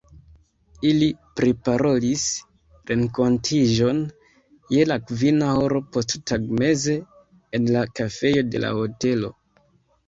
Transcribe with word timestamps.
Ili 0.91 1.09
priparolis 1.39 2.23
renkontiĝon 2.93 4.01
je 4.77 4.89
la 4.93 4.99
kvina 5.13 5.51
horo 5.61 5.83
posttagmeze 5.97 6.99
en 7.61 7.73
la 7.79 7.87
kafejo 8.01 8.49
de 8.55 8.67
la 8.69 8.77
hotelo. 8.83 9.37